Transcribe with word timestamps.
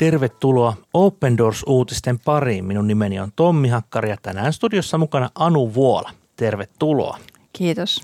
Tervetuloa 0.00 0.76
Open 0.94 1.38
Doors-uutisten 1.38 2.18
pariin. 2.24 2.64
Minun 2.64 2.86
nimeni 2.86 3.20
on 3.20 3.32
Tommi 3.36 3.68
Hakkari 3.68 4.10
ja 4.10 4.16
tänään 4.22 4.52
studiossa 4.52 4.98
mukana 4.98 5.30
Anu 5.34 5.74
Vuola. 5.74 6.10
Tervetuloa. 6.36 7.18
Kiitos. 7.52 8.00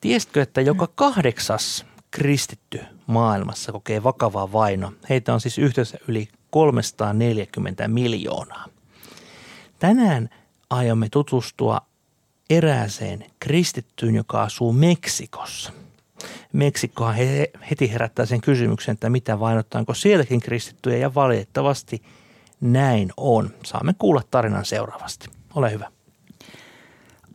Tiesitkö, 0.00 0.42
että 0.42 0.60
joka 0.60 0.88
kahdeksas 0.94 1.86
kristitty 2.10 2.80
maailmassa 3.06 3.72
kokee 3.72 4.02
vakavaa 4.02 4.52
vainoa? 4.52 4.92
Heitä 5.08 5.34
on 5.34 5.40
siis 5.40 5.58
yhteensä 5.58 5.98
yli 6.08 6.28
340 6.50 7.88
miljoonaa. 7.88 8.66
Tänään 9.78 10.28
aiomme 10.70 11.08
tutustua 11.08 11.80
erääseen 12.50 13.24
kristittyyn, 13.40 14.14
joka 14.14 14.42
asuu 14.42 14.72
Meksikossa. 14.72 15.72
Meksikkohan 16.52 17.14
he, 17.14 17.50
heti 17.70 17.92
herättää 17.92 18.26
sen 18.26 18.40
kysymyksen, 18.40 18.92
että 18.92 19.10
mitä 19.10 19.40
vainottaanko 19.40 19.94
sielläkin 19.94 20.40
kristittyjä 20.40 20.96
ja 20.96 21.14
valitettavasti 21.14 22.02
näin 22.60 23.12
on. 23.16 23.50
Saamme 23.64 23.94
kuulla 23.98 24.22
tarinan 24.30 24.64
seuraavasti. 24.64 25.28
Ole 25.54 25.72
hyvä. 25.72 25.90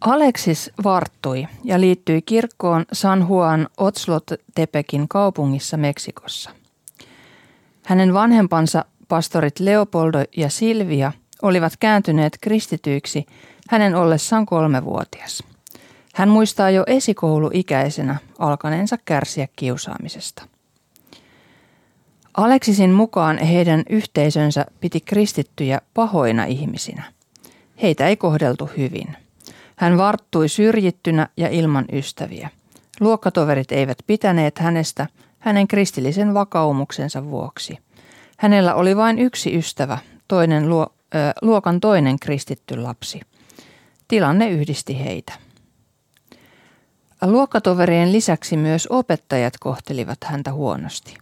Aleksis 0.02 0.72
varttui 0.84 1.48
ja 1.64 1.80
liittyi 1.82 2.22
kirkkoon 2.22 2.86
San 2.94 3.26
Juan 3.30 3.68
Otslot-Tepekin 3.78 5.08
kaupungissa 5.10 5.78
Meksikossa. 5.78 6.50
Hänen 7.86 8.14
vanhempansa 8.14 8.86
pastorit 9.08 9.60
Leopoldo 9.60 10.18
ja 10.38 10.50
Silvia 10.50 11.12
olivat 11.42 11.74
kääntyneet 11.80 12.38
kristityiksi 12.42 13.26
hänen 13.70 13.96
ollessaan 13.96 14.46
kolmevuotias. 14.46 15.44
Hän 16.16 16.30
muistaa 16.30 16.70
jo 16.70 16.84
esikouluikäisenä 16.88 18.16
alkaneensa 18.40 18.98
kärsiä 19.06 19.48
kiusaamisesta. 19.56 20.48
Aleksisin 22.38 22.92
mukaan 22.92 23.38
heidän 23.38 23.84
yhteisönsä 23.90 24.66
piti 24.80 25.02
kristittyjä 25.02 25.82
pahoina 25.94 26.46
ihmisinä. 26.46 27.04
Heitä 27.82 28.08
ei 28.08 28.18
kohdeltu 28.18 28.70
hyvin– 28.78 29.18
hän 29.76 29.98
varttui 29.98 30.50
syrjittynä 30.50 31.28
ja 31.38 31.50
ilman 31.50 31.86
ystäviä. 31.92 32.50
Luokkatoverit 33.00 33.72
eivät 33.72 33.98
pitäneet 34.08 34.60
hänestä 34.60 35.08
hänen 35.40 35.68
kristillisen 35.68 36.34
vakaumuksensa 36.34 37.26
vuoksi. 37.26 37.78
Hänellä 38.38 38.76
oli 38.76 38.98
vain 38.98 39.20
yksi 39.20 39.58
ystävä, 39.58 39.98
toinen 40.28 40.70
luo, 40.70 40.88
ö, 41.16 41.18
luokan 41.42 41.80
toinen 41.80 42.20
kristitty 42.20 42.78
lapsi. 42.78 43.22
Tilanne 44.08 44.50
yhdisti 44.50 45.00
heitä. 45.00 45.34
Luokkatoverien 47.26 48.12
lisäksi 48.12 48.58
myös 48.58 48.88
opettajat 48.88 49.54
kohtelivat 49.60 50.18
häntä 50.24 50.54
huonosti. 50.54 51.18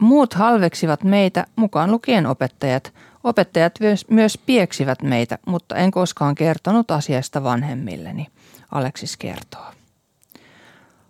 Muut 0.00 0.34
halveksivat 0.34 1.04
meitä, 1.04 1.46
mukaan 1.56 1.90
lukien 1.90 2.26
opettajat, 2.26 2.92
Opettajat 3.24 3.78
myös 4.10 4.38
pieksivät 4.38 5.02
meitä, 5.02 5.38
mutta 5.46 5.76
en 5.76 5.90
koskaan 5.90 6.34
kertonut 6.34 6.90
asiasta 6.90 7.42
vanhemmilleni, 7.42 8.26
Aleksis 8.70 9.16
kertoo. 9.16 9.66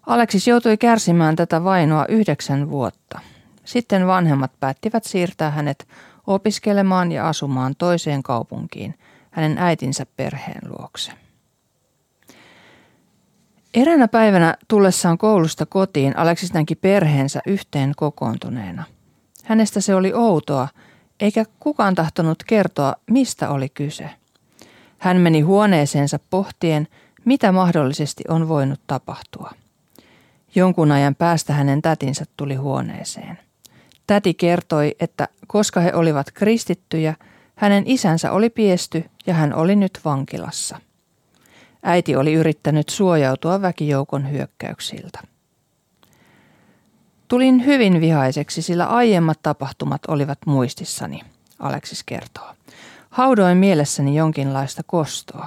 Aleksis 0.07 0.49
joutui 0.49 0.77
kärsimään 0.77 1.37
tätä 1.37 1.65
vainoa 1.65 2.07
yhdeksän 2.09 2.71
vuotta. 2.71 3.21
Sitten 3.65 4.07
vanhemmat 4.07 4.53
päättivät 4.61 5.05
siirtää 5.05 5.51
hänet 5.51 5.89
opiskelemaan 6.27 7.13
ja 7.13 7.29
asumaan 7.29 7.77
toiseen 7.77 8.23
kaupunkiin 8.23 8.99
hänen 9.31 9.59
äitinsä 9.59 10.07
perheen 10.17 10.61
luokse. 10.69 11.13
Eräänä 13.75 14.09
päivänä 14.09 14.57
tullessaan 14.69 15.19
koulusta 15.19 15.67
kotiin 15.67 16.17
Aleksis 16.17 16.53
näki 16.53 16.75
perheensä 16.75 17.41
yhteen 17.47 17.93
kokoontuneena. 17.97 18.85
Hänestä 19.45 19.81
se 19.81 19.95
oli 19.95 20.13
outoa, 20.15 20.69
eikä 21.21 21.45
kukaan 21.61 21.95
tahtonut 21.95 22.43
kertoa, 22.47 22.95
mistä 23.11 23.51
oli 23.51 23.69
kyse. 23.69 24.11
Hän 24.99 25.17
meni 25.17 25.41
huoneeseensa 25.41 26.19
pohtien, 26.31 26.89
mitä 27.25 27.53
mahdollisesti 27.53 28.25
on 28.29 28.49
voinut 28.49 28.81
tapahtua. 28.87 29.51
Jonkun 30.55 30.93
ajan 30.93 31.15
päästä 31.15 31.53
hänen 31.53 31.83
tätinsä 31.83 32.25
tuli 32.37 32.55
huoneeseen. 32.55 33.39
Täti 34.07 34.35
kertoi, 34.35 34.97
että 35.01 35.29
koska 35.47 35.81
he 35.81 35.95
olivat 35.95 36.31
kristittyjä, 36.35 37.15
hänen 37.55 37.83
isänsä 37.87 38.33
oli 38.33 38.51
piesty 38.51 39.05
ja 39.27 39.35
hän 39.35 39.55
oli 39.55 39.77
nyt 39.77 40.01
vankilassa. 40.05 40.81
Äiti 41.83 42.17
oli 42.17 42.33
yrittänyt 42.33 42.89
suojautua 42.89 43.63
väkijoukon 43.63 44.31
hyökkäyksiltä. 44.31 45.21
Tulin 47.29 47.67
hyvin 47.67 48.01
vihaiseksi, 48.01 48.63
sillä 48.63 48.87
aiemmat 48.87 49.39
tapahtumat 49.43 50.03
olivat 50.09 50.39
muistissani, 50.47 51.21
Aleksis 51.59 52.05
kertoo. 52.05 52.55
Haudoin 53.11 53.59
mielessäni 53.59 54.17
jonkinlaista 54.17 54.83
kostoa. 54.87 55.47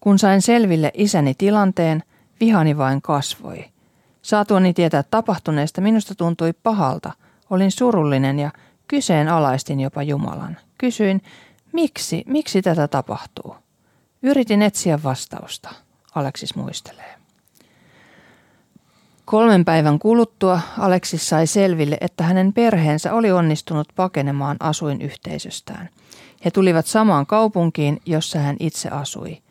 Kun 0.00 0.18
sain 0.18 0.42
selville 0.42 0.90
isäni 0.94 1.34
tilanteen, 1.34 2.02
vihani 2.40 2.76
vain 2.78 3.02
kasvoi. 3.02 3.64
Saatuani 4.22 4.74
tietää 4.74 5.02
tapahtuneesta 5.02 5.80
minusta 5.80 6.14
tuntui 6.14 6.52
pahalta. 6.52 7.12
Olin 7.50 7.70
surullinen 7.70 8.38
ja 8.38 8.50
kyseenalaistin 8.88 9.80
jopa 9.80 10.02
Jumalan. 10.02 10.56
Kysyin, 10.78 11.22
miksi, 11.72 12.24
miksi 12.26 12.62
tätä 12.62 12.88
tapahtuu? 12.88 13.63
Yritin 14.26 14.62
etsiä 14.62 15.02
vastausta, 15.02 15.70
Aleksis 16.14 16.54
muistelee. 16.54 17.14
Kolmen 19.24 19.64
päivän 19.64 19.98
kuluttua 19.98 20.60
Aleksis 20.78 21.28
sai 21.28 21.46
selville, 21.46 21.98
että 22.00 22.24
hänen 22.24 22.52
perheensä 22.52 23.12
oli 23.14 23.32
onnistunut 23.32 23.88
pakenemaan 23.96 24.56
asuinyhteisöstään. 24.60 25.88
He 26.44 26.50
tulivat 26.50 26.86
samaan 26.86 27.26
kaupunkiin, 27.26 28.00
jossa 28.06 28.38
hän 28.38 28.56
itse 28.60 28.88
asui. 28.88 29.42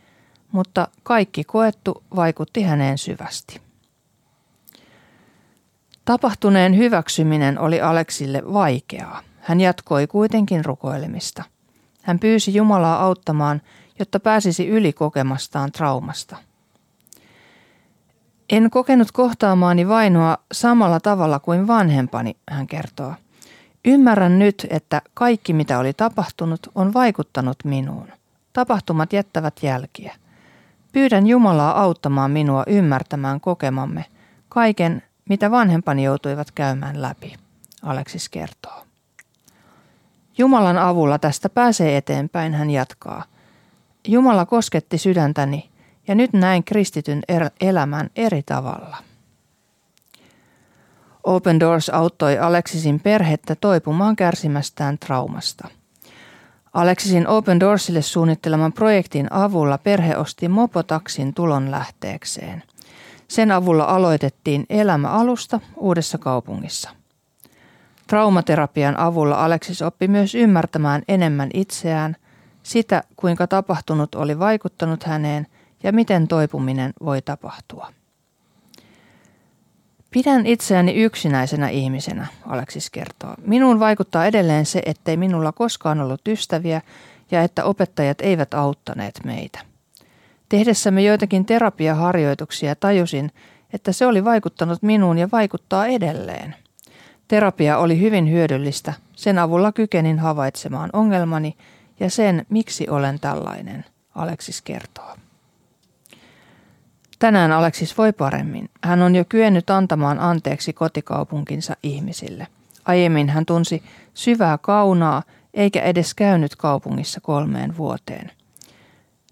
Mutta 0.52 0.88
kaikki 1.04 1.44
koettu 1.44 2.04
vaikutti 2.16 2.62
häneen 2.62 2.98
syvästi. 2.98 3.62
Tapahtuneen 6.06 6.78
hyväksyminen 6.78 7.60
oli 7.60 7.82
Aleksille 7.82 8.42
vaikeaa. 8.54 9.22
Hän 9.40 9.62
jatkoi 9.62 10.08
kuitenkin 10.08 10.66
rukoilemista. 10.66 11.44
Hän 12.02 12.20
pyysi 12.20 12.54
Jumalaa 12.54 13.04
auttamaan, 13.04 13.62
jotta 14.00 14.20
pääsisi 14.20 14.68
yli 14.68 14.94
kokemastaan 14.94 15.72
traumasta– 15.72 16.38
en 18.50 18.70
kokenut 18.70 19.12
kohtaamaani 19.12 19.88
vainoa 19.88 20.38
samalla 20.52 21.00
tavalla 21.00 21.40
kuin 21.40 21.68
vanhempani, 21.68 22.38
hän 22.50 22.68
kertoo. 22.68 23.14
Ymmärrän 23.86 24.40
nyt, 24.40 24.68
että 24.70 25.02
kaikki 25.14 25.54
mitä 25.54 25.80
oli 25.80 25.94
tapahtunut 25.94 26.60
on 26.76 26.94
vaikuttanut 26.94 27.58
minuun. 27.64 28.08
Tapahtumat 28.54 29.14
jättävät 29.14 29.54
jälkiä. 29.62 30.16
Pyydän 30.92 31.28
Jumalaa 31.28 31.82
auttamaan 31.82 32.32
minua 32.32 32.64
ymmärtämään 32.68 33.42
kokemamme, 33.42 34.06
kaiken 34.50 35.04
mitä 35.30 35.52
vanhempani 35.52 36.04
joutuivat 36.04 36.52
käymään 36.52 37.02
läpi, 37.02 37.34
Aleksis 37.84 38.30
kertoo. 38.30 38.86
Jumalan 40.38 40.78
avulla 40.78 41.20
tästä 41.20 41.50
pääsee 41.50 41.98
eteenpäin, 41.98 42.54
hän 42.54 42.70
jatkaa. 42.70 43.24
Jumala 44.08 44.46
kosketti 44.46 44.98
sydäntäni 44.98 45.70
ja 46.08 46.16
nyt 46.16 46.34
näin 46.34 46.64
kristityn 46.64 47.22
er- 47.32 47.52
elämän 47.62 48.10
eri 48.16 48.44
tavalla. 48.44 48.98
Open 51.24 51.60
Doors 51.60 51.90
auttoi 51.90 52.38
Aleksisin 52.38 53.00
perhettä 53.00 53.56
toipumaan 53.56 54.16
kärsimästään 54.16 54.98
traumasta. 54.98 55.68
Aleksisin 56.74 57.28
Open 57.28 57.60
Doorsille 57.60 58.02
suunnitteleman 58.02 58.74
projektin 58.74 59.34
avulla 59.34 59.78
perhe 59.78 60.18
osti 60.18 60.48
mopotaksin 60.48 61.34
tulon 61.34 61.72
lähteekseen. 61.72 62.64
Sen 63.28 63.52
avulla 63.52 63.84
aloitettiin 63.84 64.66
elämä 64.70 65.10
alusta 65.10 65.60
uudessa 65.78 66.18
kaupungissa. 66.18 66.90
Traumaterapian 68.08 69.00
avulla 69.00 69.46
Aleksis 69.46 69.82
oppi 69.82 70.08
myös 70.08 70.36
ymmärtämään 70.36 71.02
enemmän 71.08 71.50
itseään, 71.54 72.16
sitä 72.64 73.04
kuinka 73.16 73.48
tapahtunut 73.48 74.16
oli 74.16 74.40
vaikuttanut 74.40 75.04
häneen 75.04 75.48
ja 75.84 75.92
miten 75.94 76.28
toipuminen 76.28 76.94
voi 77.04 77.22
tapahtua. 77.22 77.94
Pidän 80.12 80.46
itseäni 80.46 80.94
yksinäisenä 80.94 81.70
ihmisenä, 81.70 82.28
Aleksis 82.48 82.90
kertoo. 82.90 83.36
Minuun 83.46 83.80
vaikuttaa 83.80 84.26
edelleen 84.26 84.66
se, 84.66 84.82
ettei 84.86 85.18
minulla 85.18 85.52
koskaan 85.52 86.02
ollut 86.02 86.28
ystäviä 86.28 86.82
ja 87.32 87.44
että 87.44 87.66
opettajat 87.66 88.22
eivät 88.22 88.54
auttaneet 88.54 89.20
meitä. 89.26 89.60
Tehdessämme 90.50 91.02
joitakin 91.02 91.46
terapiaharjoituksia 91.46 92.76
tajusin, 92.76 93.32
että 93.74 93.92
se 93.92 94.06
oli 94.06 94.24
vaikuttanut 94.24 94.82
minuun 94.82 95.18
ja 95.18 95.30
vaikuttaa 95.32 95.88
edelleen. 95.88 96.56
Terapia 97.28 97.78
oli 97.78 98.00
hyvin 98.00 98.32
hyödyllistä. 98.32 98.94
Sen 99.16 99.40
avulla 99.40 99.72
kykenin 99.72 100.20
havaitsemaan 100.20 100.90
ongelmani 100.94 101.58
ja 102.04 102.10
sen, 102.10 102.46
miksi 102.50 102.90
olen 102.90 103.20
tällainen, 103.20 103.86
Aleksis 104.16 104.62
kertoo. 104.62 105.16
Tänään 107.20 107.52
Aleksis 107.52 107.98
voi 107.98 108.14
paremmin. 108.14 108.70
Hän 108.84 109.02
on 109.02 109.16
jo 109.16 109.26
kyennyt 109.30 109.70
antamaan 109.70 110.20
anteeksi 110.20 110.74
kotikaupunkinsa 110.74 111.76
ihmisille. 111.84 112.48
Aiemmin 112.86 113.30
hän 113.30 113.46
tunsi 113.46 113.84
syvää 114.14 114.58
kaunaa 114.58 115.24
eikä 115.54 115.82
edes 115.82 116.14
käynyt 116.14 116.56
kaupungissa 116.56 117.22
kolmeen 117.22 117.78
vuoteen. 117.78 118.32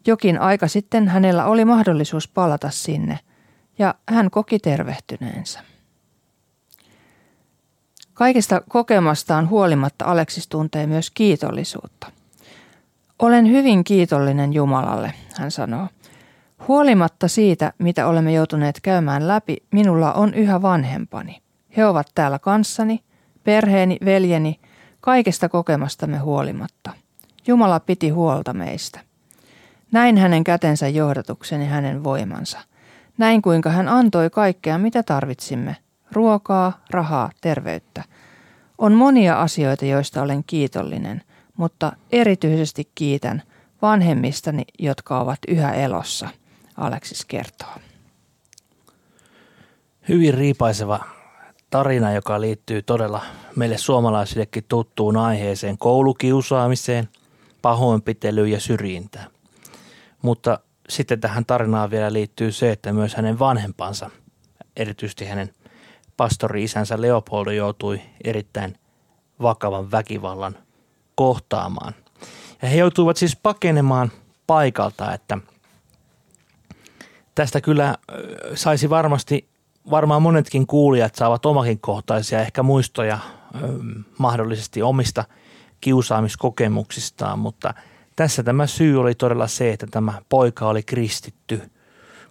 Jokin 0.08 0.42
aika 0.42 0.68
sitten 0.68 1.08
hänellä 1.08 1.46
oli 1.46 1.66
mahdollisuus 1.66 2.28
palata 2.28 2.70
sinne, 2.70 3.20
ja 3.80 3.96
hän 4.10 4.32
koki 4.32 4.60
tervehtyneensä. 4.60 5.60
Kaikesta 8.14 8.62
kokemastaan 8.70 9.50
huolimatta 9.50 10.06
Aleksis 10.06 10.48
tuntee 10.48 10.88
myös 10.88 11.12
kiitollisuutta. 11.12 12.21
Olen 13.22 13.50
hyvin 13.50 13.84
kiitollinen 13.84 14.54
Jumalalle, 14.54 15.14
hän 15.38 15.52
sanoo. 15.52 15.88
Huolimatta 16.68 17.28
siitä, 17.28 17.74
mitä 17.78 18.08
olemme 18.08 18.34
joutuneet 18.34 18.80
käymään 18.82 19.28
läpi, 19.28 19.58
minulla 19.72 20.14
on 20.14 20.34
yhä 20.34 20.62
vanhempani. 20.62 21.42
He 21.78 21.86
ovat 21.86 22.08
täällä 22.16 22.40
kanssani, 22.40 23.04
perheeni, 23.44 23.98
veljeni, 24.06 24.60
kaikesta 25.02 25.50
kokemastamme 25.50 26.18
huolimatta. 26.18 26.92
Jumala 27.48 27.80
piti 27.80 28.10
huolta 28.10 28.54
meistä. 28.54 29.00
Näin 29.92 30.18
hänen 30.18 30.44
kätensä 30.44 30.88
johdatukseni 30.88 31.66
hänen 31.66 32.04
voimansa. 32.04 32.60
Näin 33.18 33.42
kuinka 33.42 33.70
hän 33.70 33.88
antoi 33.88 34.30
kaikkea, 34.30 34.78
mitä 34.78 35.04
tarvitsimme. 35.04 35.76
Ruokaa, 36.12 36.84
rahaa, 36.90 37.32
terveyttä. 37.42 38.04
On 38.78 38.94
monia 38.94 39.42
asioita, 39.42 39.86
joista 39.86 40.22
olen 40.22 40.44
kiitollinen, 40.48 41.22
mutta 41.58 41.94
erityisesti 42.12 42.92
kiitän 42.96 43.44
vanhemmistani, 43.82 44.64
jotka 44.80 45.20
ovat 45.20 45.40
yhä 45.48 45.74
elossa, 45.74 46.30
Aleksis 46.78 47.26
kertoo. 47.26 47.70
Hyvin 50.10 50.34
riipaiseva 50.34 51.00
tarina, 51.70 52.12
joka 52.12 52.42
liittyy 52.42 52.82
todella 52.82 53.22
meille 53.56 53.78
suomalaisillekin 53.78 54.64
tuttuun 54.68 55.18
aiheeseen, 55.18 55.78
koulukiusaamiseen, 55.78 57.10
pahoinpitelyyn 57.62 58.52
ja 58.52 58.60
syrjintään. 58.60 59.32
Mutta 60.22 60.60
sitten 60.90 61.20
tähän 61.20 61.46
tarinaan 61.46 61.92
vielä 61.92 62.14
liittyy 62.14 62.52
se, 62.52 62.72
että 62.72 62.94
myös 62.94 63.16
hänen 63.16 63.40
vanhempansa, 63.40 64.10
erityisesti 64.78 65.26
hänen 65.26 65.54
pastori-isänsä 66.18 67.02
Leopoldo 67.02 67.52
joutui 67.52 68.02
erittäin 68.24 68.76
vakavan 69.42 69.92
väkivallan 69.92 70.58
kohtaamaan. 71.22 71.94
Ja 72.62 72.68
he 72.68 72.78
joutuivat 72.78 73.18
siis 73.18 73.36
pakenemaan 73.36 74.12
paikalta, 74.48 75.14
että 75.14 75.38
tästä 77.36 77.62
kyllä 77.62 77.98
saisi 78.56 78.90
varmasti, 78.90 79.48
varmaan 79.90 80.22
monetkin 80.22 80.68
kuulijat 80.68 81.16
saavat 81.16 81.46
omakin 81.46 81.80
kohtaisia 81.80 82.42
ehkä 82.42 82.64
muistoja 82.64 83.20
mahdollisesti 84.18 84.82
omista 84.82 85.26
kiusaamiskokemuksistaan, 85.82 87.40
mutta 87.40 87.74
tässä 88.16 88.44
tämä 88.44 88.68
syy 88.68 89.00
oli 89.00 89.16
todella 89.16 89.48
se, 89.48 89.74
että 89.74 89.88
tämä 89.92 90.22
poika 90.30 90.68
oli 90.68 90.84
kristitty, 90.84 91.62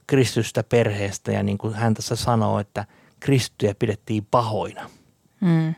kristystä 0.07 0.63
perheestä 0.63 1.33
ja 1.33 1.43
niin 1.43 1.59
kuin 1.59 1.75
hän 1.75 1.95
tässä 1.95 2.17
sanoo, 2.17 2.59
että 2.59 2.85
kristittyjä 3.21 3.75
pidettiin 3.75 4.27
pahoina. 4.31 4.91
Mm. 5.41 5.75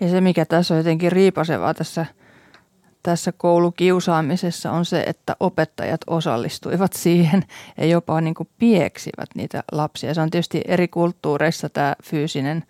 Ja 0.00 0.08
se, 0.10 0.20
mikä 0.20 0.44
tässä 0.44 0.74
on 0.74 0.78
jotenkin 0.78 1.12
riipasevaa 1.12 1.74
tässä, 1.74 2.06
tässä 3.06 3.32
koulukiusaamisessa 3.32 4.72
on 4.72 4.84
se, 4.84 5.04
että 5.06 5.36
opettajat 5.40 6.00
osallistuivat 6.06 6.92
siihen 6.92 7.44
ja 7.76 7.86
jopa 7.86 8.20
niin 8.20 8.34
kuin 8.34 8.48
pieksivät 8.58 9.28
niitä 9.34 9.62
lapsia. 9.72 10.14
Se 10.14 10.20
on 10.20 10.30
tietysti 10.30 10.60
eri 10.64 10.88
kulttuureissa 10.88 11.68
tämä 11.68 11.96
fyysinen 12.02 12.64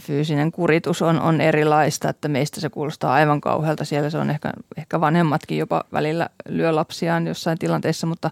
fyysinen 0.00 0.52
kuritus 0.52 1.02
on, 1.02 1.20
on 1.20 1.40
erilaista, 1.40 2.08
että 2.08 2.28
meistä 2.28 2.60
se 2.60 2.68
kuulostaa 2.68 3.12
aivan 3.12 3.40
kauhealta. 3.40 3.84
Siellä 3.84 4.10
se 4.10 4.18
on 4.18 4.30
ehkä, 4.30 4.52
ehkä 4.76 5.00
vanhemmatkin 5.00 5.58
jopa 5.58 5.84
välillä 5.92 6.28
lyö 6.48 6.74
lapsiaan 6.74 7.26
jossain 7.26 7.58
tilanteessa, 7.58 8.06
mutta, 8.06 8.30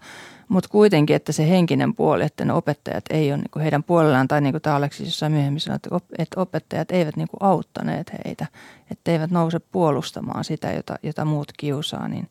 mutta 0.48 0.68
kuitenkin, 0.68 1.16
että 1.16 1.32
se 1.32 1.48
henkinen 1.48 1.94
puoli, 1.94 2.24
että 2.24 2.44
ne 2.44 2.52
opettajat 2.52 3.04
ei 3.10 3.32
ole 3.32 3.40
niin 3.40 3.62
heidän 3.62 3.84
puolellaan, 3.84 4.28
tai 4.28 4.40
niin 4.40 4.52
kuin 4.52 4.62
tämä 4.62 4.76
Aleksis 4.76 5.06
jossain 5.06 5.32
myöhemmin 5.32 5.60
sanoi, 5.60 5.78
että 6.18 6.40
opettajat 6.40 6.90
eivät 6.90 7.16
niin 7.16 7.28
auttaneet 7.40 8.12
heitä, 8.24 8.46
että 8.90 9.10
eivät 9.12 9.30
nouse 9.30 9.58
puolustamaan 9.58 10.44
sitä, 10.44 10.72
jota, 10.72 10.98
jota 11.02 11.24
muut 11.24 11.52
kiusaa, 11.56 12.08
niin, 12.08 12.28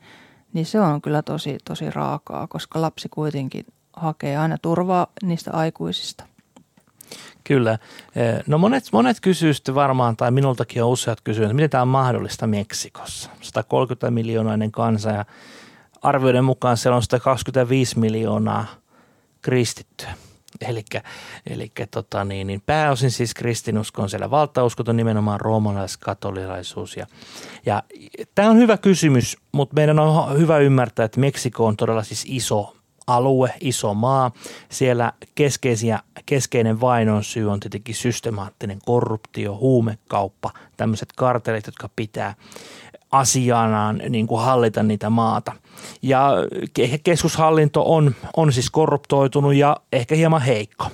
niin 0.53 0.65
se 0.65 0.79
on 0.79 1.01
kyllä 1.01 1.21
tosi, 1.21 1.57
tosi 1.65 1.91
raakaa, 1.91 2.47
koska 2.47 2.81
lapsi 2.81 3.09
kuitenkin 3.09 3.65
hakee 3.93 4.37
aina 4.37 4.57
turvaa 4.61 5.07
niistä 5.23 5.51
aikuisista. 5.53 6.32
Kyllä. 7.43 7.77
Eh, 8.15 8.43
no 8.47 8.57
monet, 8.57 8.83
monet 8.91 9.17
kysyy 9.19 9.51
varmaan, 9.73 10.17
tai 10.17 10.31
minultakin 10.31 10.83
on 10.83 10.89
useat 10.89 11.21
kysyneet, 11.21 11.47
että 11.47 11.55
miten 11.55 11.69
tämä 11.69 11.81
on 11.81 11.87
mahdollista 11.87 12.47
Meksikossa. 12.47 13.29
130 13.41 14.11
miljoonainen 14.11 14.71
kansa 14.71 15.09
ja 15.09 15.25
arvioiden 16.01 16.43
mukaan 16.43 16.77
siellä 16.77 16.95
on 16.95 17.03
125 17.03 17.99
miljoonaa 17.99 18.65
kristittyä. 19.41 20.13
Eli 21.47 21.71
tota 21.91 22.23
niin, 22.23 22.47
niin 22.47 22.61
pääosin 22.65 23.11
siis 23.11 23.33
kristinusko 23.33 24.01
on 24.01 24.09
siellä 24.09 24.29
valtauskot 24.29 24.89
on 24.89 24.97
nimenomaan 24.97 25.41
roomalaiskatolilaisuus. 25.41 26.97
Ja, 26.97 27.07
ja 27.65 27.83
tämä 28.35 28.49
on 28.49 28.57
hyvä 28.57 28.77
kysymys, 28.77 29.37
mutta 29.51 29.75
meidän 29.75 29.99
on 29.99 30.37
hyvä 30.37 30.57
ymmärtää, 30.57 31.05
että 31.05 31.19
Meksiko 31.19 31.65
on 31.65 31.77
todella 31.77 32.03
siis 32.03 32.25
iso 32.27 32.75
alue, 33.07 33.53
iso 33.61 33.93
maa. 33.93 34.31
Siellä 34.69 35.13
keskeisiä, 35.35 35.99
keskeinen 36.25 36.81
vainon 36.81 37.23
syy 37.23 37.51
on 37.51 37.59
tietenkin 37.59 37.95
systemaattinen 37.95 38.79
korruptio, 38.85 39.55
huumekauppa, 39.55 40.51
tämmöiset 40.77 41.09
kartelit, 41.15 41.65
jotka 41.65 41.89
pitää 41.95 42.35
asianaan 43.11 44.01
niin 44.09 44.27
kuin 44.27 44.41
hallita 44.41 44.83
niitä 44.83 45.09
maata. 45.09 45.51
Ja 46.01 46.31
keskushallinto 47.03 47.93
on, 47.93 48.15
on 48.37 48.53
siis 48.53 48.69
korruptoitunut 48.69 49.55
ja 49.55 49.77
ehkä 49.91 50.15
hieman 50.15 50.41
heikko. 50.41 50.87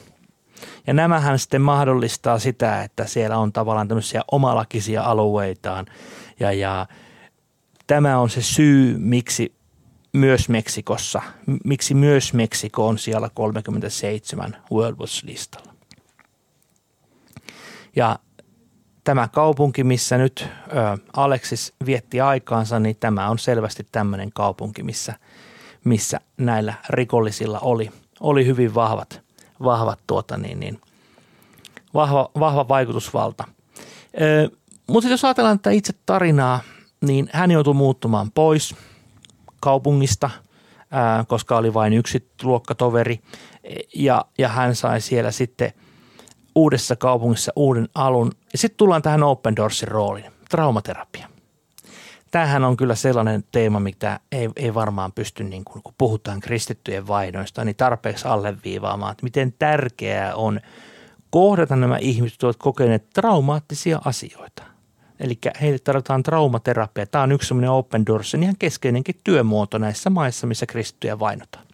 Ja 0.88 0.94
nämähän 0.94 1.40
sitten 1.40 1.62
mahdollistaa 1.62 2.40
sitä, 2.40 2.84
että 2.84 3.06
siellä 3.06 3.38
on 3.38 3.54
tavallaan 3.54 3.88
tämmöisiä 3.88 4.22
omalakisia 4.32 5.04
alueitaan 5.04 5.86
ja, 6.40 6.52
ja 6.52 6.88
tämä 7.88 8.18
on 8.18 8.30
se 8.30 8.42
syy, 8.42 8.96
miksi 8.98 9.59
myös 10.14 10.50
Meksikossa. 10.50 11.22
Miksi 11.66 11.94
myös 11.94 12.34
Meksiko 12.34 12.88
on 12.88 12.98
siellä 12.98 13.30
37 13.34 14.58
World 14.72 14.98
Watch-listalla. 14.98 15.74
Ja 17.96 18.20
tämä 19.04 19.28
kaupunki, 19.28 19.84
missä 19.84 20.18
nyt 20.18 20.48
Alexis 21.14 21.74
vietti 21.86 22.22
aikaansa, 22.22 22.80
niin 22.80 22.96
tämä 23.00 23.30
on 23.30 23.40
selvästi 23.40 23.88
tämmöinen 23.92 24.30
kaupunki, 24.34 24.84
missä, 24.84 25.14
missä 25.84 26.20
näillä 26.38 26.74
rikollisilla 26.90 27.60
oli, 27.60 27.92
oli 28.20 28.46
hyvin 28.46 28.76
vahvat, 28.76 29.22
vahvat 29.64 30.00
tuota 30.08 30.38
niin, 30.38 30.60
niin, 30.60 30.82
vahva, 31.94 32.30
vahva 32.40 32.68
vaikutusvalta. 32.68 33.48
mutta 34.88 35.10
jos 35.10 35.26
ajatellaan 35.26 35.60
tätä 35.60 35.70
itse 35.70 35.94
tarinaa, 36.06 36.60
niin 37.02 37.30
hän 37.34 37.52
joutui 37.52 37.74
muuttumaan 37.74 38.32
pois– 38.32 38.76
kaupungista, 39.60 40.30
ää, 40.92 41.26
koska 41.28 41.58
oli 41.58 41.74
vain 41.74 41.94
yksi 41.94 42.30
luokkatoveri 42.44 43.20
ja, 43.96 44.26
ja 44.38 44.48
hän 44.48 44.76
sai 44.76 45.02
siellä 45.02 45.32
sitten 45.32 45.74
uudessa 46.56 46.96
kaupungissa 46.96 47.52
uuden 47.56 47.90
alun. 47.96 48.32
Ja 48.52 48.58
sitten 48.58 48.78
tullaan 48.78 49.02
tähän 49.02 49.24
Open 49.24 49.56
Doorsin 49.56 49.88
rooliin, 49.88 50.32
traumaterapia. 50.50 51.30
Tämähän 52.32 52.64
on 52.64 52.78
kyllä 52.78 52.96
sellainen 52.96 53.44
teema, 53.52 53.80
mitä 53.80 54.20
ei, 54.32 54.50
ei 54.56 54.74
varmaan 54.74 55.12
pysty, 55.12 55.44
niin 55.44 55.66
kun, 55.66 55.84
kun 55.84 55.94
puhutaan 55.98 56.40
kristittyjen 56.40 57.08
vaihdoista, 57.08 57.66
niin 57.66 57.76
tarpeeksi 57.76 58.28
alleviivaamaan, 58.28 59.12
että 59.12 59.24
miten 59.24 59.54
tärkeää 59.60 60.36
on 60.36 60.60
kohdata 61.30 61.76
nämä 61.76 61.98
ihmiset, 61.98 62.42
jotka 62.42 62.48
ovat 62.48 62.58
kokeneet 62.58 63.10
traumaattisia 63.14 64.02
asioita– 64.06 64.64
Eli 65.20 65.38
heille 65.62 65.80
tarvitaan 65.80 66.24
traumaterapia. 66.24 67.06
Tämä 67.06 67.24
on 67.24 67.32
yksi 67.32 67.48
sellainen 67.48 67.72
Open 67.72 68.06
Doors, 68.06 68.34
ihan 68.34 68.56
keskeinenkin 68.60 69.16
työmuoto 69.24 69.78
näissä 69.78 70.10
maissa, 70.10 70.48
missä 70.48 70.66
kristittyjä 70.66 71.20
vainotaan. 71.20 71.66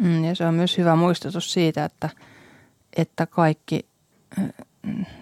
Mm, 0.00 0.24
ja 0.24 0.34
se 0.34 0.46
on 0.46 0.54
myös 0.54 0.78
hyvä 0.78 0.96
muistutus 0.96 1.52
siitä, 1.52 1.84
että, 1.84 2.08
että 2.96 3.26
kaikki 3.26 3.86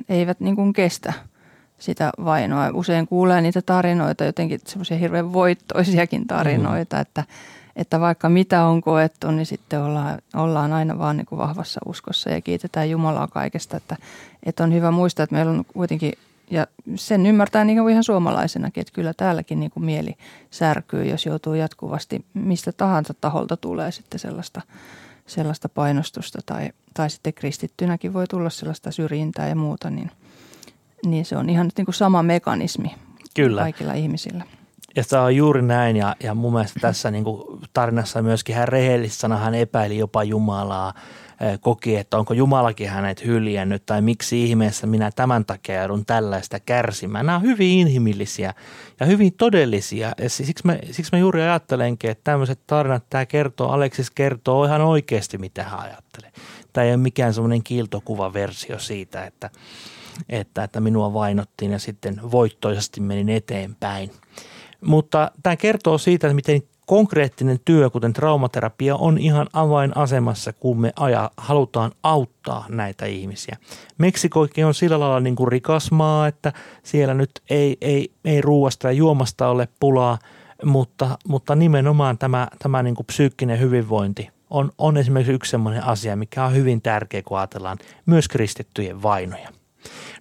eivät 0.08 0.40
niin 0.40 0.56
kuin 0.56 0.72
kestä 0.72 1.12
sitä 1.78 2.10
vainoa. 2.24 2.70
Usein 2.72 3.06
kuulee 3.06 3.40
niitä 3.40 3.62
tarinoita, 3.62 4.24
jotenkin 4.24 4.60
semmoisia 4.66 4.98
hirveän 4.98 5.32
voittoisiakin 5.32 6.26
tarinoita, 6.26 6.96
mm. 6.96 7.02
että, 7.02 7.24
että 7.76 8.00
vaikka 8.00 8.28
mitä 8.28 8.64
on 8.64 8.80
koettu, 8.80 9.30
niin 9.30 9.46
sitten 9.46 9.82
ollaan, 9.82 10.18
ollaan 10.34 10.72
aina 10.72 10.98
vaan 10.98 11.16
niin 11.16 11.26
kuin 11.26 11.38
vahvassa 11.38 11.80
uskossa 11.86 12.30
ja 12.30 12.40
kiitetään 12.40 12.90
Jumalaa 12.90 13.26
kaikesta. 13.26 13.76
Että, 13.76 13.96
että 14.42 14.64
on 14.64 14.72
hyvä 14.72 14.90
muistaa, 14.90 15.24
että 15.24 15.36
meillä 15.36 15.52
on 15.52 15.64
kuitenkin 15.64 16.12
ja 16.52 16.66
sen 16.94 17.26
ymmärtää 17.26 17.64
niin 17.64 17.78
kuin 17.78 17.92
ihan 17.92 18.04
suomalaisenakin, 18.04 18.80
että 18.80 18.92
kyllä 18.92 19.14
täälläkin 19.16 19.60
niin 19.60 19.70
kuin 19.70 19.84
mieli 19.84 20.14
särkyy, 20.50 21.04
jos 21.04 21.26
joutuu 21.26 21.54
jatkuvasti 21.54 22.24
mistä 22.34 22.72
tahansa 22.72 23.14
taholta 23.20 23.56
tulee 23.56 23.92
sitten 23.92 24.20
sellaista, 24.20 24.60
sellaista 25.26 25.68
painostusta 25.68 26.38
tai, 26.46 26.70
tai 26.94 27.10
sitten 27.10 27.34
kristittynäkin 27.34 28.12
voi 28.12 28.26
tulla 28.26 28.50
sellaista 28.50 28.90
syrjintää 28.90 29.48
ja 29.48 29.56
muuta, 29.56 29.90
niin 29.90 30.10
niin 31.06 31.24
se 31.24 31.36
on 31.36 31.50
ihan 31.50 31.70
niin 31.76 31.84
kuin 31.84 31.94
sama 31.94 32.22
mekanismi 32.22 32.94
Kyllä. 33.34 33.60
kaikilla 33.60 33.92
ihmisillä. 33.92 34.44
Ja 34.96 35.04
se 35.04 35.18
on 35.18 35.36
juuri 35.36 35.62
näin 35.62 35.96
ja, 35.96 36.16
ja 36.22 36.34
mun 36.34 36.52
mielestä 36.52 36.80
tässä 36.80 37.10
niin 37.10 37.24
kuin 37.24 37.60
tarinassa 37.72 38.22
myöskin 38.22 38.56
hän 38.56 38.68
rehellisesti 38.68 39.26
hän 39.38 39.54
epäili 39.54 39.98
jopa 39.98 40.24
Jumalaa, 40.24 40.94
koki, 41.60 41.96
että 41.96 42.18
onko 42.18 42.34
Jumalakin 42.34 42.88
hänet 42.88 43.24
hyljännyt 43.24 43.86
tai 43.86 44.02
miksi 44.02 44.44
ihmeessä 44.44 44.86
minä 44.86 45.10
tämän 45.16 45.44
takia 45.44 45.80
joudun 45.80 46.06
tällaista 46.06 46.60
kärsimään. 46.60 47.26
Nämä 47.26 47.36
on 47.36 47.42
hyvin 47.42 47.78
inhimillisiä 47.78 48.54
ja 49.00 49.06
hyvin 49.06 49.32
todellisia 49.38 50.12
siksi 50.26 50.66
mä, 50.66 50.78
siksi 50.90 51.12
mä 51.12 51.18
juuri 51.18 51.42
ajattelenkin, 51.42 52.10
että 52.10 52.24
tämmöiset 52.24 52.60
tarinat, 52.66 53.04
tämä 53.10 53.26
kertoo, 53.26 53.68
Aleksis 53.68 54.10
kertoo 54.10 54.64
ihan 54.64 54.80
oikeasti 54.80 55.38
mitä 55.38 55.62
hän 55.62 55.80
ajattelee. 55.80 56.32
Tämä 56.72 56.84
ei 56.84 56.90
ole 56.90 56.96
mikään 56.96 57.34
semmoinen 57.34 57.62
kiiltokuva 57.62 58.32
versio 58.32 58.78
siitä, 58.78 59.24
että, 59.24 59.50
että, 60.28 60.64
että 60.64 60.80
minua 60.80 61.12
vainottiin 61.12 61.72
ja 61.72 61.78
sitten 61.78 62.20
voittoisesti 62.30 63.00
menin 63.00 63.28
eteenpäin. 63.28 64.10
Mutta 64.80 65.30
tämä 65.42 65.56
kertoo 65.56 65.98
siitä, 65.98 66.26
että 66.26 66.34
miten 66.34 66.62
konkreettinen 66.86 67.60
työ, 67.64 67.90
kuten 67.90 68.12
traumaterapia, 68.12 68.96
on 68.96 69.18
ihan 69.18 69.46
avainasemassa, 69.52 70.52
kun 70.52 70.80
me 70.80 70.92
aja, 70.96 71.30
halutaan 71.36 71.92
auttaa 72.02 72.66
näitä 72.68 73.06
ihmisiä. 73.06 73.56
Meksikoikin 73.98 74.66
on 74.66 74.74
sillä 74.74 75.00
lailla 75.00 75.20
niin 75.20 75.36
kuin 75.36 75.52
rikas 75.52 75.90
maa, 75.90 76.26
että 76.26 76.52
siellä 76.82 77.14
nyt 77.14 77.30
ei, 77.50 77.76
ei, 77.80 78.12
ei 78.24 78.40
ruuasta 78.40 78.88
ja 78.88 78.92
juomasta 78.92 79.48
ole 79.48 79.68
pulaa, 79.80 80.18
mutta, 80.64 81.18
mutta 81.28 81.54
nimenomaan 81.54 82.18
tämä, 82.18 82.48
tämä 82.58 82.82
niin 82.82 82.94
kuin 82.94 83.06
psyykkinen 83.06 83.60
hyvinvointi 83.60 84.28
on, 84.50 84.72
on 84.78 84.96
esimerkiksi 84.96 85.32
yksi 85.32 85.50
sellainen 85.50 85.84
asia, 85.84 86.16
mikä 86.16 86.44
on 86.44 86.54
hyvin 86.54 86.82
tärkeä, 86.82 87.22
kun 87.22 87.38
ajatellaan 87.38 87.78
myös 88.06 88.28
kristittyjen 88.28 89.02
vainoja. 89.02 89.48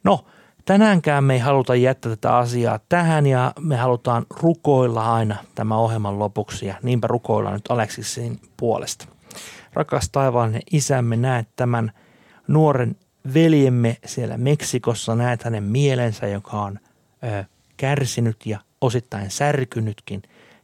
No, 0.04 0.26
Tänäänkään 0.66 1.24
me 1.24 1.34
ei 1.34 1.40
haluta 1.40 1.76
jättää 1.76 2.10
tätä 2.10 2.38
asiaa 2.38 2.80
tähän 2.90 3.28
ja 3.28 3.54
me 3.60 3.78
halutaan 3.78 4.26
rukoilla 4.30 5.14
aina 5.14 5.36
tämän 5.56 5.78
ohjelman 5.78 6.20
lopuksi 6.20 6.66
ja 6.66 6.76
niinpä 6.84 7.08
rukoillaan 7.08 7.54
nyt 7.54 7.72
Aleksiksin 7.72 8.40
puolesta. 8.58 9.06
Rakas 9.74 10.10
taivaallinen 10.12 10.62
isämme, 10.72 11.18
näet 11.18 11.48
tämän 11.56 11.92
nuoren 12.48 12.96
veljemme 13.34 13.98
siellä 14.06 14.38
Meksikossa, 14.38 15.16
näet 15.16 15.44
hänen 15.44 15.64
mielensä, 15.64 16.28
joka 16.28 16.62
on 16.62 16.80
ö, 17.24 17.44
kärsinyt 17.78 18.46
ja 18.46 18.60
osittain 18.82 19.32
särkynytkin. 19.32 20.22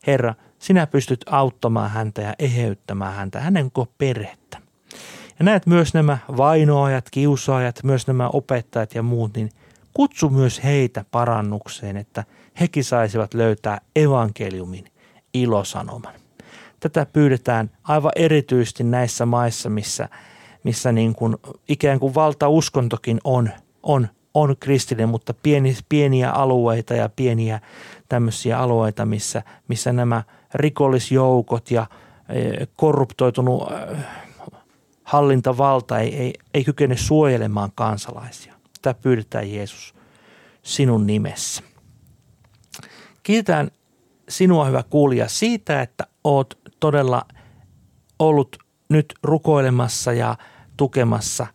Herra, 0.08 0.36
sinä 0.60 0.88
pystyt 0.88 1.25
auttamaan 1.30 1.89
häntä 1.89 2.22
ja 2.22 2.34
eheyttämään 2.39 3.13
häntä, 3.13 3.39
hänen 3.39 3.72
koko 3.72 3.94
perhettä. 3.98 4.58
Ja 5.39 5.46
näet 5.46 5.66
myös 5.66 5.94
nämä 5.94 6.18
vainoajat, 6.38 7.10
kiusaajat, 7.12 7.84
myös 7.84 8.08
nämä 8.08 8.30
opettajat 8.30 8.96
ja 8.96 9.04
muut, 9.04 9.36
niin– 9.36 9.50
Kutsu 9.98 10.30
myös 10.30 10.63
heitä 10.63 11.06
parannukseen, 11.12 11.98
että 11.98 12.24
hekin 12.60 12.84
saisivat 12.84 13.34
löytää 13.34 13.82
evankeliumin 13.96 14.86
ilosanoman. 15.34 16.13
Tätä 16.80 17.06
pyydetään 17.13 17.72
aivan 17.84 18.12
erityisesti 18.16 18.84
näissä 18.84 19.25
maissa, 19.25 19.70
missä, 19.70 20.10
missä 20.63 20.92
niin 20.92 21.16
kuin 21.16 21.36
ikään 21.68 22.00
kuin 22.00 22.16
valtauskontokin 22.16 23.20
on, 23.24 23.50
on, 23.84 24.08
on 24.34 24.56
kristillinen, 24.60 25.10
mutta 25.10 25.34
pieni, 25.44 25.77
pieniä 25.89 26.32
alueita 26.32 26.94
ja 26.94 27.10
pieniä 27.16 27.60
tämmöisiä 28.10 28.60
alueita, 28.60 29.06
missä, 29.06 29.44
missä 29.68 29.94
nämä 29.94 30.24
rikollisjoukot 30.54 31.72
ja 31.72 31.88
e, 32.30 32.66
korruptoitunut 32.75 33.63
hallintavalta 35.04 36.00
ei, 36.00 36.16
ei, 36.16 36.34
ei 36.54 36.63
kykene 36.63 36.98
suojelemaan 36.98 37.72
kansalaisia. 37.75 38.57
Tätä 38.88 39.01
pyydetään 39.01 39.51
Jeesus 39.51 39.96
sinun 40.63 41.08
nimessä. 41.08 41.63
Kiitän 43.24 43.72
sinua 44.29 44.65
hyvä 44.65 44.84
kuulija 44.84 45.27
siitä, 45.27 45.82
että 45.82 46.08
oot 46.24 46.60
todella 46.79 47.25
ollut 48.20 48.58
nyt 48.89 49.13
rukoilemassa 49.24 50.13
ja 50.13 50.36
tukemassa 50.77 51.48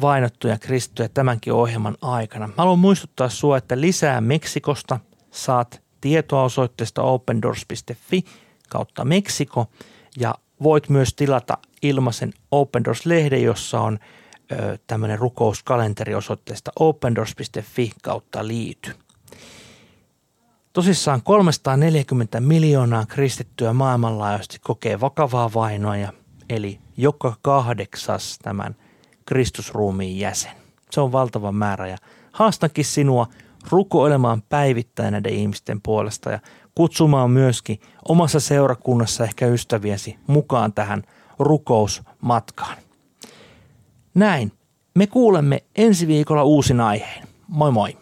vainottuja 0.00 0.58
kristittyjä 0.58 1.08
tämänkin 1.08 1.52
ohjelman 1.52 1.96
aikana. 2.02 2.48
Haluan 2.56 2.78
muistuttaa 2.78 3.28
sinua, 3.28 3.56
että 3.56 3.80
lisää 3.80 4.20
Meksikosta 4.20 5.00
saat 5.30 5.82
tietoa 6.00 6.42
osoitteesta 6.42 7.02
opendoors.fi 7.02 8.24
kautta 8.68 9.04
Meksiko 9.04 9.66
ja 10.18 10.34
voit 10.62 10.88
myös 10.88 11.14
tilata 11.14 11.58
ilmaisen 11.82 12.32
Open 12.50 12.84
Doors-lehden, 12.84 13.42
jossa 13.42 13.80
on 13.80 13.98
tämmöinen 14.86 15.18
rukouskalenteri 15.18 16.14
osoitteesta 16.14 16.72
opendoors.fi 16.78 17.92
kautta 18.02 18.46
liity. 18.46 18.94
Tosissaan 20.72 21.22
340 21.22 22.40
miljoonaa 22.40 23.06
kristittyä 23.06 23.72
maailmanlaajuisesti 23.72 24.58
kokee 24.62 25.00
vakavaa 25.00 25.50
vainoa, 25.54 26.12
eli 26.48 26.78
joka 26.96 27.36
kahdeksas 27.42 28.38
tämän 28.42 28.76
Kristusruumiin 29.26 30.18
jäsen. 30.18 30.52
Se 30.90 31.00
on 31.00 31.12
valtava 31.12 31.52
määrä 31.52 31.88
ja 31.88 31.96
haastankin 32.32 32.84
sinua 32.84 33.26
rukoilemaan 33.70 34.42
päivittäin 34.42 35.12
näiden 35.12 35.32
ihmisten 35.32 35.80
puolesta 35.80 36.30
ja 36.30 36.38
kutsumaan 36.74 37.30
myöskin 37.30 37.80
omassa 38.08 38.40
seurakunnassa 38.40 39.24
ehkä 39.24 39.46
ystäviesi 39.46 40.18
mukaan 40.26 40.72
tähän 40.72 41.02
rukousmatkaan. 41.38 42.76
Näin. 44.14 44.52
Me 44.94 45.06
kuulemme 45.06 45.62
ensi 45.76 46.06
viikolla 46.06 46.44
uusin 46.44 46.80
aiheen. 46.80 47.28
Moi 47.48 47.70
moi! 47.72 48.01